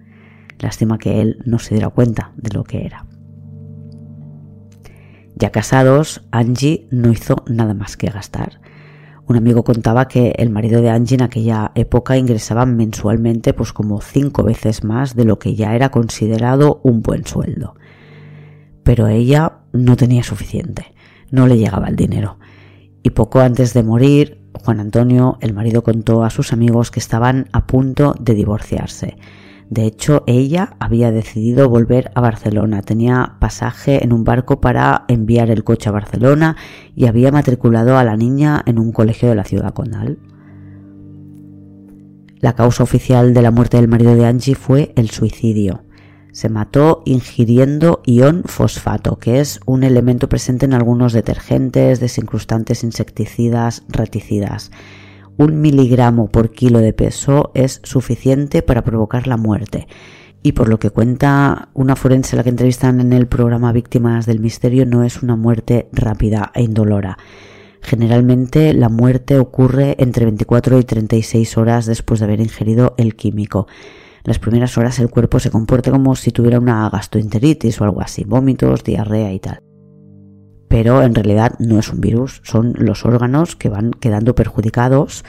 [0.58, 3.06] Lástima que él no se diera cuenta de lo que era.
[5.40, 8.60] Ya casados, Angie no hizo nada más que gastar.
[9.26, 14.02] Un amigo contaba que el marido de Angie en aquella época ingresaba mensualmente pues como
[14.02, 17.74] cinco veces más de lo que ya era considerado un buen sueldo.
[18.82, 20.92] Pero ella no tenía suficiente,
[21.30, 22.38] no le llegaba el dinero.
[23.02, 27.48] Y poco antes de morir, Juan Antonio, el marido, contó a sus amigos que estaban
[27.52, 29.16] a punto de divorciarse
[29.70, 32.82] de hecho, ella había decidido volver a Barcelona.
[32.82, 36.56] Tenía pasaje en un barco para enviar el coche a Barcelona
[36.96, 40.18] y había matriculado a la niña en un colegio de la ciudad condal.
[42.40, 45.84] La causa oficial de la muerte del marido de Angie fue el suicidio.
[46.32, 53.84] Se mató ingiriendo ion fosfato, que es un elemento presente en algunos detergentes, desincrustantes insecticidas,
[53.88, 54.72] reticidas
[55.40, 59.88] un miligramo por kilo de peso es suficiente para provocar la muerte.
[60.42, 64.40] Y por lo que cuenta una forense la que entrevistan en el programa Víctimas del
[64.40, 67.16] Misterio, no es una muerte rápida e indolora.
[67.80, 73.66] Generalmente la muerte ocurre entre 24 y 36 horas después de haber ingerido el químico.
[74.24, 78.24] Las primeras horas el cuerpo se comporta como si tuviera una gastroenteritis o algo así,
[78.24, 79.69] vómitos, diarrea y tal
[80.70, 85.24] pero en realidad no es un virus, son los órganos que van quedando perjudicados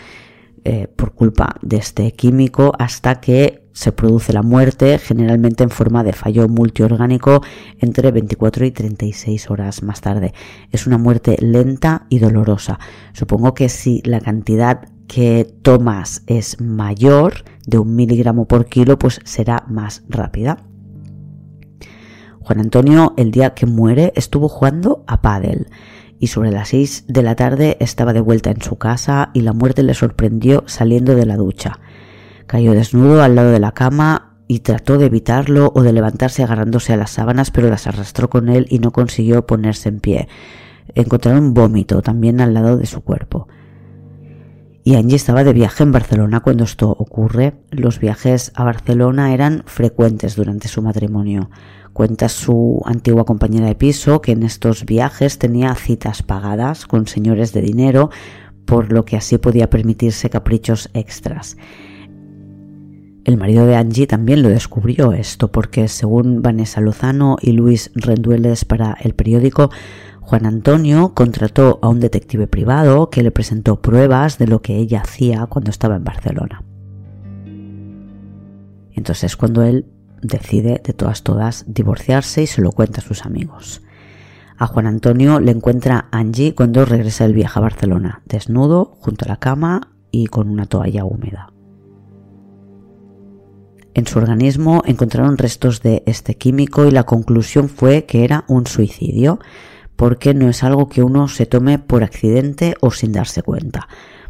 [0.64, 6.04] eh, por culpa de este químico hasta que se produce la muerte, generalmente en forma
[6.04, 7.42] de fallo multiorgánico
[7.80, 10.36] entre 24 y 36 horas más tarde.
[10.72, 12.78] Es una muerte lenta y dolorosa.
[13.14, 19.20] Supongo que si la cantidad que tomas es mayor de un miligramo por kilo, pues
[19.24, 20.71] será más rápida.
[22.44, 25.68] Juan Antonio, el día que muere, estuvo jugando a pádel
[26.20, 29.54] y sobre las seis de la tarde estaba de vuelta en su casa y la
[29.54, 31.80] muerte le sorprendió saliendo de la ducha.
[32.48, 36.94] Cayó desnudo al lado de la cama y trató de evitarlo o de levantarse agarrándose
[36.94, 40.28] a las sábanas, pero las arrastró con él y no consiguió ponerse en pie.
[40.94, 43.48] Encontraron vómito también al lado de su cuerpo.
[44.84, 47.54] Y Angie estaba de viaje en Barcelona cuando esto ocurre.
[47.70, 51.50] Los viajes a Barcelona eran frecuentes durante su matrimonio.
[51.94, 57.52] Cuenta su antigua compañera de piso que en estos viajes tenía citas pagadas con señores
[57.54, 58.10] de dinero,
[58.66, 61.58] por lo que así podía permitirse caprichos extras.
[63.24, 68.66] El marido de Angie también lo descubrió esto porque según Vanessa Lozano y Luis Rendueles
[68.66, 69.70] para el periódico,
[70.22, 75.02] Juan Antonio contrató a un detective privado que le presentó pruebas de lo que ella
[75.02, 76.64] hacía cuando estaba en Barcelona.
[78.94, 79.86] Entonces cuando él
[80.22, 83.82] decide de todas todas divorciarse y se lo cuenta a sus amigos.
[84.58, 89.30] A Juan Antonio le encuentra Angie cuando regresa del viaje a Barcelona, desnudo, junto a
[89.30, 91.52] la cama y con una toalla húmeda.
[93.94, 98.68] En su organismo encontraron restos de este químico y la conclusión fue que era un
[98.68, 99.40] suicidio,
[99.96, 103.88] porque no es algo que uno se tome por accidente o sin darse cuenta.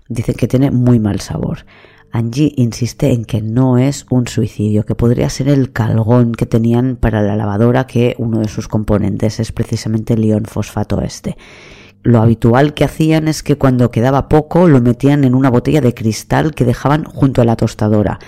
[0.10, 1.66] Dicen que tiene muy mal sabor.
[2.12, 6.98] Angie insiste en que no es un suicidio, que podría ser el calgón que tenían
[6.98, 11.38] para la lavadora, que uno de sus componentes es precisamente el ion fosfato este.
[12.04, 15.94] Lo habitual que hacían es que cuando quedaba poco lo metían en una botella de
[15.94, 18.20] cristal que dejaban junto a la tostadora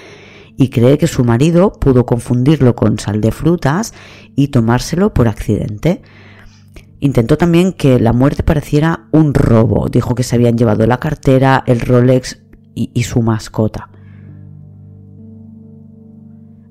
[0.55, 3.93] y cree que su marido pudo confundirlo con sal de frutas
[4.35, 6.03] y tomárselo por accidente.
[6.99, 9.89] Intentó también que la muerte pareciera un robo.
[9.89, 12.42] Dijo que se habían llevado la cartera, el Rolex
[12.75, 13.89] y, su mascota.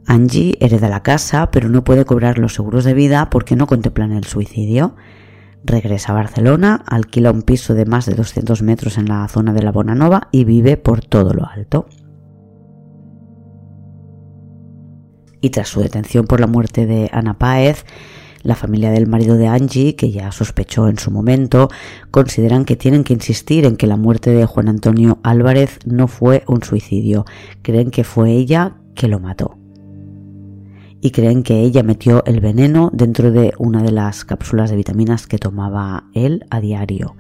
[0.07, 4.13] Angie hereda la casa, pero no puede cobrar los seguros de vida porque no contemplan
[4.13, 4.97] el suicidio.
[5.65, 9.63] Regresa a Barcelona, alquila un piso de más de 200 metros en la zona de
[9.63, 11.87] la Bonanova y vive por todo lo alto.
[15.41, 17.85] Y tras su detención por la muerte de Ana Páez,
[18.43, 21.69] La familia del marido de Angie, que ya sospechó en su momento,
[22.11, 26.43] consideran que tienen que insistir en que la muerte de Juan Antonio Álvarez no fue
[26.49, 27.25] un suicidio.
[27.63, 29.59] Creen que fue ella que lo mató.
[31.01, 35.27] Y creen que ella metió el veneno dentro de una de las cápsulas de vitaminas
[35.27, 37.15] que tomaba él a diario.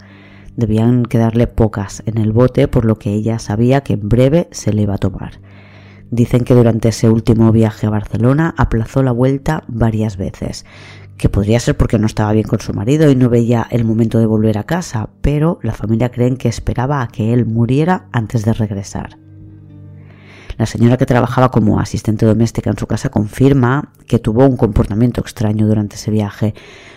[0.56, 4.72] Debían quedarle pocas en el bote, por lo que ella sabía que en breve se
[4.72, 5.40] le iba a tomar.
[6.12, 10.66] Dicen que durante ese último viaje a Barcelona aplazó la vuelta varias veces,
[11.22, 14.18] que podría ser porque no estaba bien con su marido y no veía el momento
[14.18, 18.44] de volver a casa, pero la familia creen que esperaba a que él muriera antes
[18.44, 19.20] de regresar.
[20.58, 25.20] La señora que trabajaba como asistente doméstica en su casa confirma que tuvo un comportamiento
[25.20, 26.54] extraño durante ese viaje,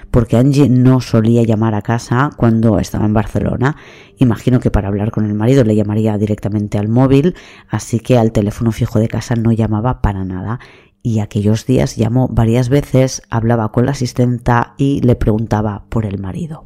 [0.09, 3.76] porque Angie no solía llamar a casa cuando estaba en Barcelona.
[4.17, 7.36] Imagino que para hablar con el marido le llamaría directamente al móvil,
[7.69, 10.59] así que al teléfono fijo de casa no llamaba para nada.
[11.06, 16.18] Y aquellos días llamó varias veces, hablaba con la asistenta y le preguntaba por el
[16.18, 16.66] marido.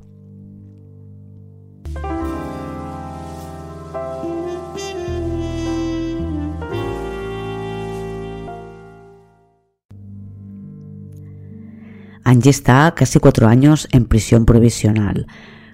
[12.24, 15.28] Angie está casi cuatro años en prisión provisional.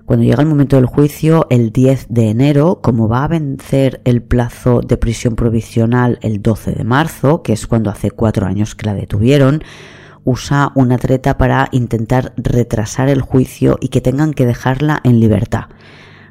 [0.05, 4.21] Cuando llega el momento del juicio, el 10 de enero, como va a vencer el
[4.21, 8.85] plazo de prisión provisional el 12 de marzo, que es cuando hace cuatro años que
[8.85, 9.63] la detuvieron,
[10.23, 15.69] usa una treta para intentar retrasar el juicio y que tengan que dejarla en libertad.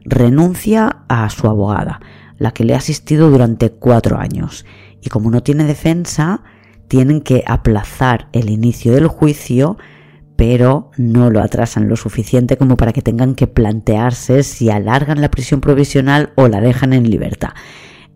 [0.05, 2.01] Renuncia a su abogada,
[2.39, 4.65] la que le ha asistido durante cuatro años,
[5.01, 6.45] y como no tiene defensa,
[6.87, 9.79] tienen que aplazar el inicio del juicio
[10.37, 15.31] pero no lo atrasan lo suficiente como para que tengan que plantearse si alargan la
[15.31, 17.51] prisión provisional o la dejan en libertad.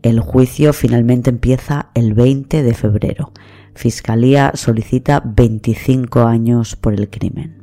[0.02, 3.32] El juicio finalmente empieza el 20 de febrero.
[3.74, 7.58] Fiscalía solicita 25 años por el crimen.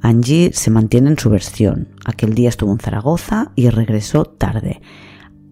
[0.00, 1.88] Angie se mantiene en su versión.
[2.04, 4.80] Aquel día estuvo en Zaragoza y regresó tarde.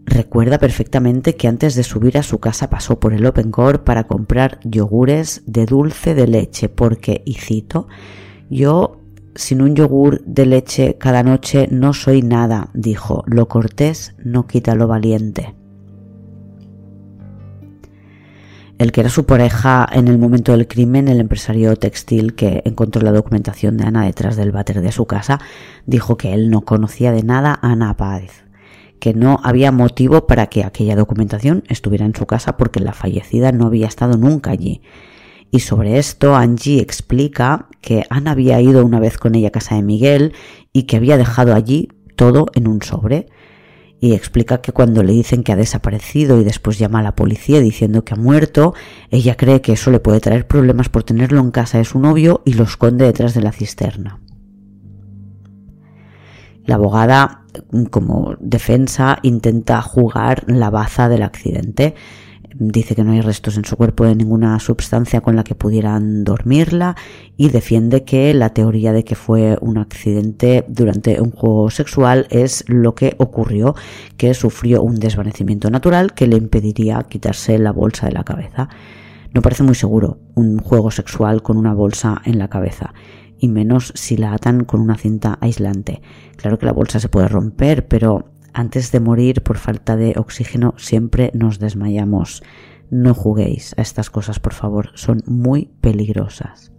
[0.07, 4.05] Recuerda perfectamente que antes de subir a su casa pasó por el Open Core para
[4.05, 7.89] comprar yogures de dulce de leche porque, y cito,
[8.51, 9.01] yo
[9.35, 14.75] sin un yogur de leche cada noche no soy nada, dijo, lo cortés no quita
[14.75, 15.55] lo valiente.
[18.77, 23.01] El que era su pareja en el momento del crimen, el empresario textil que encontró
[23.03, 25.41] la documentación de Ana detrás del váter de su casa,
[25.87, 28.45] dijo que él no conocía de nada a Ana Páez
[29.05, 33.53] que no había motivo para que aquella documentación estuviera en su casa porque la fallecida
[33.53, 34.81] no había estado nunca allí.
[35.51, 39.75] Y sobre esto Angie explica que Ana había ido una vez con ella a casa
[39.75, 40.33] de Miguel
[40.73, 43.27] y que había dejado allí todo en un sobre.
[44.01, 47.61] Y explica que cuando le dicen que ha desaparecido y después llama a la policía
[47.61, 48.73] diciendo que ha muerto,
[49.11, 52.41] ella cree que eso le puede traer problemas por tenerlo en casa de su novio
[52.47, 54.24] y lo esconde detrás de la cisterna.
[56.67, 57.45] La abogada
[57.91, 61.95] como defensa intenta jugar la baza del accidente.
[62.57, 66.23] Dice que no hay restos en su cuerpo de ninguna sustancia con la que pudieran
[66.23, 66.95] dormirla
[67.37, 72.65] y defiende que la teoría de que fue un accidente durante un juego sexual es
[72.69, 73.75] lo que ocurrió,
[74.17, 78.69] que sufrió un desvanecimiento natural que le impediría quitarse la bolsa de la cabeza.
[79.33, 82.95] No parece muy seguro un juego sexual con una bolsa en la cabeza
[83.45, 86.01] y menos si la atan con una cinta aislante.
[86.37, 90.73] Claro que la bolsa se puede romper, pero antes de morir por falta de oxígeno
[90.79, 92.43] siempre nos desmayamos.
[92.91, 96.73] No juguéis a estas cosas, por favor, son muy peligrosas.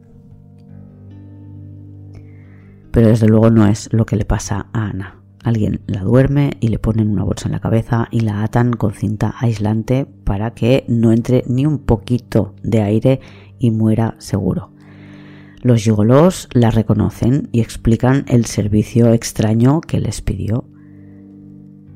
[2.92, 5.22] Pero desde luego no es lo que le pasa a Ana.
[5.44, 8.94] Alguien la duerme y le ponen una bolsa en la cabeza y la atan con
[8.94, 13.20] cinta aislante para que no entre ni un poquito de aire
[13.60, 14.75] y muera seguro.
[15.66, 20.66] Los gigolos la reconocen y explican el servicio extraño que les pidió.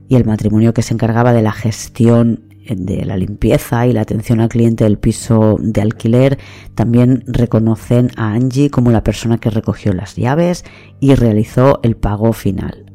[0.08, 4.40] Y el matrimonio que se encargaba de la gestión de la limpieza y la atención
[4.40, 6.40] al cliente del piso de alquiler
[6.74, 10.66] también reconocen a Angie como la persona que recogió las llaves
[11.00, 12.89] y realizó el pago final.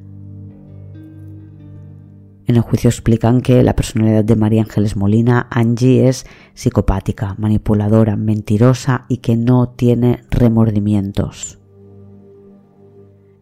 [2.47, 8.17] En el juicio explican que la personalidad de María Ángeles Molina, Angie, es psicopática, manipuladora,
[8.17, 11.59] mentirosa y que no tiene remordimientos.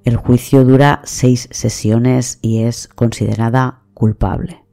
[0.05, 4.65] El juicio dura seis sesiones y es considerada culpable.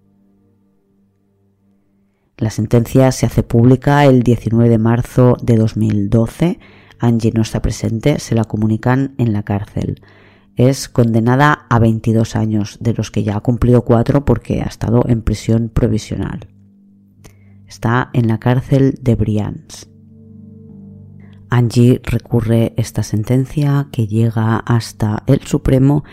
[2.37, 6.59] La sentencia se hace pública el 19 de marzo de 2012.
[6.99, 10.01] Angie no está presente, se la comunican en la cárcel
[10.59, 15.03] es condenada a 22 años, de los que ya ha cumplido 4 porque ha estado
[15.07, 16.49] en prisión provisional.
[17.65, 19.89] Está en la cárcel de Brians.
[21.49, 26.03] Angie recurre esta sentencia que llega hasta el Supremo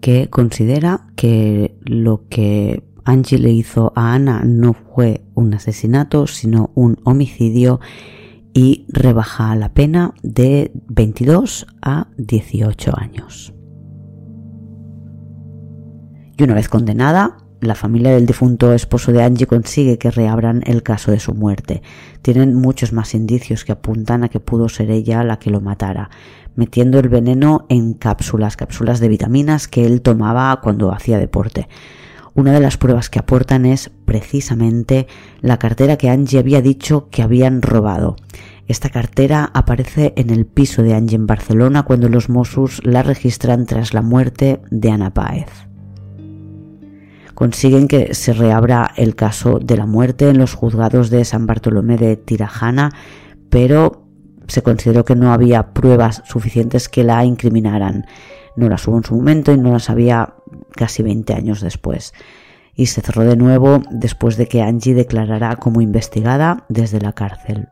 [0.00, 6.70] que considera que lo que Angie le hizo a Ana no fue un asesinato, sino
[6.76, 7.80] un homicidio
[8.54, 13.57] y rebaja la pena de 22 a 18 años.
[16.38, 20.84] Y una vez condenada, la familia del difunto esposo de Angie consigue que reabran el
[20.84, 21.82] caso de su muerte.
[22.22, 26.10] Tienen muchos más indicios que apuntan a que pudo ser ella la que lo matara,
[26.54, 31.68] metiendo el veneno en cápsulas, cápsulas de vitaminas que él tomaba cuando hacía deporte.
[32.34, 35.08] Una de las pruebas que aportan es precisamente
[35.40, 38.14] la cartera que Angie había dicho que habían robado.
[38.68, 43.66] Esta cartera aparece en el piso de Angie en Barcelona cuando los Mossos la registran
[43.66, 45.67] tras la muerte de Ana Páez
[47.38, 51.96] consiguen que se reabra el caso de la muerte en los juzgados de San Bartolomé
[51.96, 52.90] de Tirajana,
[53.48, 54.08] pero
[54.48, 58.06] se consideró que no había pruebas suficientes que la incriminaran.
[58.56, 60.34] No las hubo en su momento y no las había
[60.72, 62.12] casi 20 años después.
[62.74, 67.68] Y se cerró de nuevo después de que Angie declarara como investigada desde la cárcel.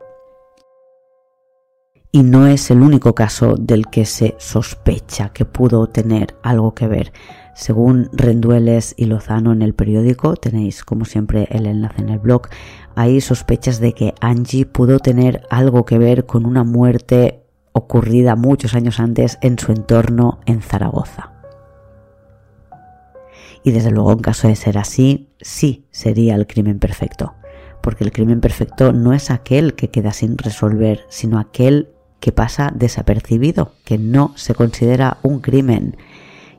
[2.12, 6.86] Y no es el único caso del que se sospecha que pudo tener algo que
[6.86, 7.12] ver.
[7.56, 12.48] Según Rendueles y Lozano en el periódico, tenéis como siempre el enlace en el blog,
[12.94, 18.74] hay sospechas de que Angie pudo tener algo que ver con una muerte ocurrida muchos
[18.74, 21.32] años antes en su entorno en Zaragoza.
[23.64, 27.36] Y desde luego, en caso de ser así, sí sería el crimen perfecto,
[27.80, 31.88] porque el crimen perfecto no es aquel que queda sin resolver, sino aquel
[32.20, 35.96] que pasa desapercibido, que no se considera un crimen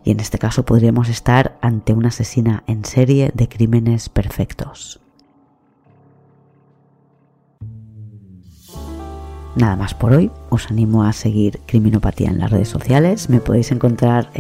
[0.08, 5.02] y en este caso podríamos estar ante una asesina en serie de crímenes perfectos.
[9.58, 13.70] Nada más por hoy, os animo a seguir Criminopatía en las redes sociales, me podéis
[13.74, 14.32] encontrar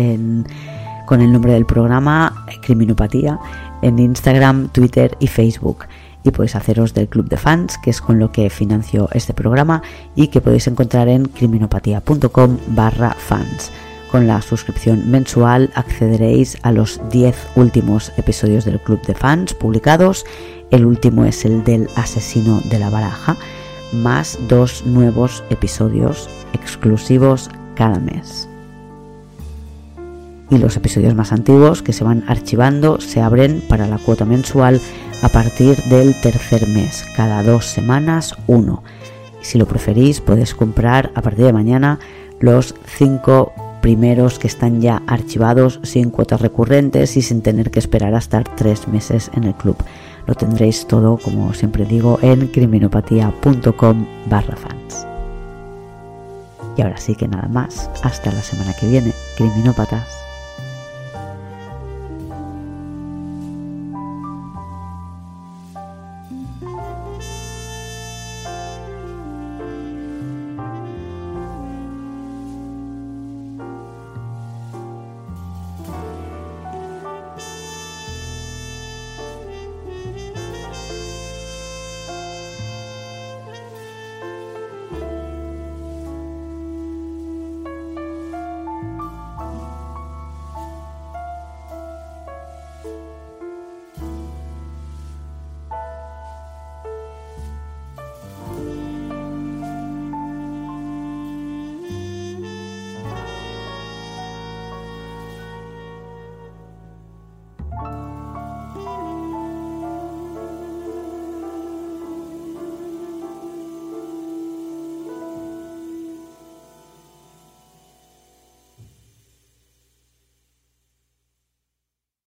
[1.06, 3.38] con el nombre del programa Criminopatía
[3.82, 5.80] en Instagram, Twitter y Facebook
[6.24, 9.82] y podéis haceros del club de fans, que es con lo que financio este programa
[10.16, 13.70] y que podéis encontrar en criminopatía.com barra fans.
[14.12, 20.26] Con la suscripción mensual accederéis a los 10 últimos episodios del Club de Fans publicados.
[20.72, 23.36] El último es el del asesino de la baraja,
[23.92, 28.48] más dos nuevos episodios exclusivos cada mes.
[30.50, 34.80] Y los episodios más antiguos que se van archivando se abren para la cuota mensual
[35.22, 38.84] a partir del tercer mes, cada dos semanas uno.
[39.42, 42.00] Si lo preferís, podéis comprar a partir de mañana
[42.40, 48.14] los 5 primeros que están ya archivados sin cuotas recurrentes y sin tener que esperar
[48.16, 49.78] a estar tres meses en el club.
[50.26, 55.08] Lo tendréis todo, como siempre digo, en criminopatía.com barra fans.
[56.78, 60.17] Y ahora sí que nada más, hasta la semana que viene, criminópatas.